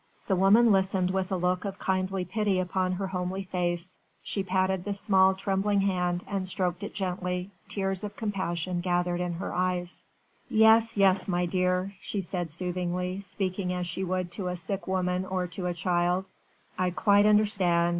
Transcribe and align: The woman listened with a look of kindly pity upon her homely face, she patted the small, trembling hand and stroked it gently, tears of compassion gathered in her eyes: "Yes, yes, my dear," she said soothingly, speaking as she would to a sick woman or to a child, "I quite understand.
The 0.25 0.35
woman 0.35 0.71
listened 0.71 1.11
with 1.11 1.31
a 1.31 1.35
look 1.37 1.63
of 1.63 1.77
kindly 1.77 2.25
pity 2.25 2.57
upon 2.59 2.93
her 2.93 3.05
homely 3.05 3.43
face, 3.43 3.99
she 4.23 4.41
patted 4.41 4.83
the 4.83 4.95
small, 4.95 5.35
trembling 5.35 5.81
hand 5.81 6.23
and 6.27 6.47
stroked 6.47 6.81
it 6.81 6.95
gently, 6.95 7.51
tears 7.69 8.03
of 8.03 8.15
compassion 8.17 8.79
gathered 8.81 9.21
in 9.21 9.33
her 9.33 9.53
eyes: 9.53 10.01
"Yes, 10.49 10.97
yes, 10.97 11.27
my 11.27 11.45
dear," 11.45 11.93
she 12.01 12.21
said 12.21 12.49
soothingly, 12.51 13.19
speaking 13.21 13.71
as 13.73 13.85
she 13.85 14.03
would 14.03 14.31
to 14.31 14.47
a 14.47 14.57
sick 14.57 14.87
woman 14.87 15.23
or 15.23 15.45
to 15.49 15.67
a 15.67 15.73
child, 15.75 16.27
"I 16.79 16.89
quite 16.89 17.27
understand. 17.27 17.89